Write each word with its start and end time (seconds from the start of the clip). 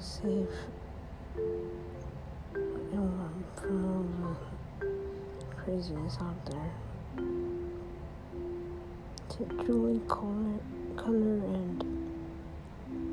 safe 0.00 0.48
and 2.92 3.44
from 3.56 3.84
all 3.84 4.36
the 4.80 4.86
craziness 5.56 6.16
out 6.20 6.46
there. 6.46 6.72
To 9.30 9.64
Julie 9.66 10.00
Color, 10.06 10.60
Color 10.96 11.40
and 11.52 11.84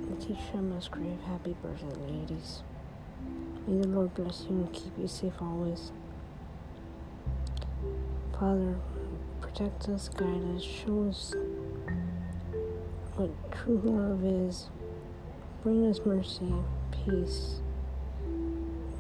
Letitia 0.10 0.62
Musgrave, 0.62 1.20
happy 1.26 1.56
birthday, 1.62 1.96
ladies. 2.08 2.62
May 3.68 3.82
the 3.82 3.88
Lord 3.88 4.14
bless 4.14 4.44
you 4.44 4.58
and 4.58 4.72
keep 4.72 4.94
you 5.00 5.08
safe 5.08 5.42
always. 5.42 5.92
Father, 8.40 8.76
protect 9.42 9.90
us, 9.90 10.10
guide 10.10 10.56
us, 10.56 10.62
show 10.62 11.08
us 11.10 11.34
what 13.16 13.32
true 13.52 13.82
love 13.84 14.24
is. 14.24 14.70
Bring 15.66 15.88
us 15.88 16.00
mercy, 16.06 16.54
peace. 16.92 17.56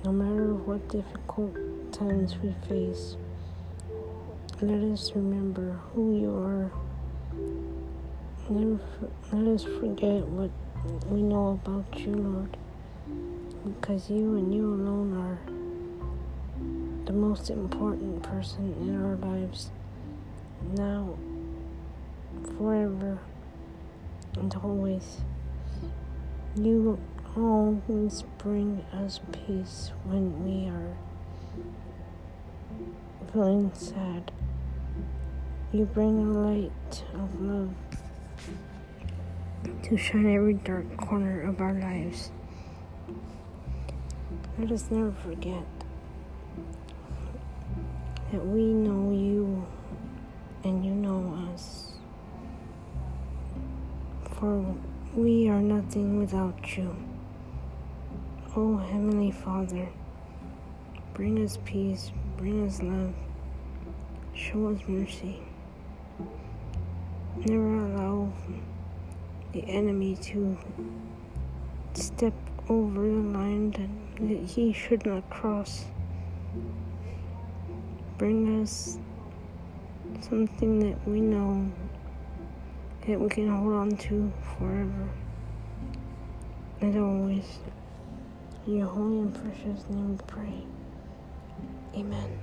No 0.03 0.11
matter 0.11 0.55
what 0.55 0.89
difficult 0.89 1.53
times 1.93 2.37
we 2.41 2.55
face, 2.67 3.17
let 4.61 4.81
us 4.91 5.11
remember 5.13 5.79
who 5.93 6.19
you 6.19 6.31
are. 6.35 6.71
Never 8.49 8.79
let 9.31 9.53
us 9.53 9.63
forget 9.63 10.25
what 10.25 10.49
we 11.11 11.21
know 11.21 11.61
about 11.63 11.99
you, 11.99 12.15
Lord, 12.15 12.57
because 13.63 14.09
you 14.09 14.35
and 14.35 14.51
you 14.51 14.73
alone 14.73 15.15
are 15.21 15.39
the 17.05 17.13
most 17.13 17.51
important 17.51 18.23
person 18.23 18.73
in 18.81 19.05
our 19.05 19.15
lives 19.17 19.69
now, 20.75 21.15
forever, 22.57 23.19
and 24.33 24.55
always. 24.63 25.17
You 26.57 26.97
always 27.35 28.23
bring 28.37 28.85
us 28.93 29.19
peace 29.33 29.91
when 30.05 30.45
we 30.45 30.69
are 30.69 30.95
feeling 33.33 33.71
sad. 33.73 34.31
You 35.73 35.83
bring 35.83 36.17
a 36.17 36.31
light 36.31 37.03
of 37.13 37.41
love 37.41 37.73
to 39.83 39.97
shine 39.97 40.33
every 40.33 40.53
dark 40.53 40.95
corner 40.95 41.41
of 41.41 41.59
our 41.59 41.73
lives. 41.73 42.31
Let 44.57 44.71
us 44.71 44.89
never 44.89 45.11
forget 45.11 45.65
that 48.31 48.45
we 48.45 48.61
know 48.63 49.11
you 49.11 49.67
and 50.63 50.85
you 50.85 50.91
know 50.91 51.37
us. 51.53 51.95
For 54.39 54.73
we 55.15 55.47
are 55.47 55.61
nothing 55.61 56.19
without 56.19 56.75
you. 56.75 56.93
Oh, 58.55 58.75
Heavenly 58.75 59.31
Father, 59.31 59.87
bring 61.13 61.41
us 61.41 61.57
peace, 61.63 62.11
bring 62.35 62.67
us 62.67 62.81
love, 62.81 63.13
show 64.33 64.67
us 64.67 64.79
mercy. 64.87 65.41
Never 67.37 67.85
allow 67.85 68.33
the 69.53 69.63
enemy 69.69 70.17
to 70.17 70.57
step 71.93 72.33
over 72.67 73.01
the 73.01 73.37
line 73.37 73.71
that 73.71 74.49
he 74.49 74.73
should 74.73 75.05
not 75.05 75.29
cross 75.29 75.85
bring 78.17 78.61
us 78.61 78.97
something 80.21 80.79
that 80.79 81.07
we 81.07 81.19
know 81.19 81.69
that 83.07 83.19
we 83.19 83.29
can 83.29 83.47
hold 83.47 83.73
on 83.73 83.91
to 83.97 84.31
forever 84.57 85.09
and 86.81 86.97
always. 86.97 87.59
In 88.65 88.77
your 88.77 88.87
holy 88.87 89.19
and 89.19 89.33
precious 89.33 89.87
name 89.89 90.17
we 90.17 90.23
pray. 90.25 90.63
Amen. 91.95 92.39